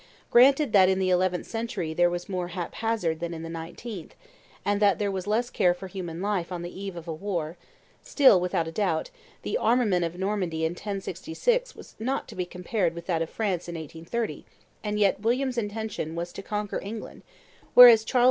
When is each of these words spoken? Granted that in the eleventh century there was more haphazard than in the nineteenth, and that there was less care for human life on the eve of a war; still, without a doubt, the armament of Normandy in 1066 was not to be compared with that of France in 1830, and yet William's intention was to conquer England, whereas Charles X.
Granted 0.31 0.73
that 0.73 0.89
in 0.89 0.97
the 0.97 1.11
eleventh 1.11 1.45
century 1.45 1.93
there 1.93 2.09
was 2.09 2.27
more 2.27 2.47
haphazard 2.47 3.19
than 3.19 3.35
in 3.35 3.43
the 3.43 3.51
nineteenth, 3.51 4.15
and 4.65 4.81
that 4.81 4.97
there 4.97 5.11
was 5.11 5.27
less 5.27 5.51
care 5.51 5.75
for 5.75 5.87
human 5.87 6.23
life 6.23 6.51
on 6.51 6.63
the 6.63 6.71
eve 6.73 6.95
of 6.95 7.07
a 7.07 7.13
war; 7.13 7.55
still, 8.01 8.39
without 8.41 8.67
a 8.67 8.71
doubt, 8.71 9.11
the 9.43 9.57
armament 9.59 10.03
of 10.03 10.17
Normandy 10.17 10.65
in 10.65 10.71
1066 10.71 11.75
was 11.75 11.93
not 11.99 12.27
to 12.27 12.33
be 12.33 12.45
compared 12.47 12.95
with 12.95 13.05
that 13.05 13.21
of 13.21 13.29
France 13.29 13.69
in 13.69 13.75
1830, 13.75 14.43
and 14.83 14.97
yet 14.99 15.19
William's 15.19 15.59
intention 15.59 16.15
was 16.15 16.33
to 16.33 16.41
conquer 16.41 16.79
England, 16.81 17.21
whereas 17.75 18.03
Charles 18.03 18.17
X. 18.17 18.19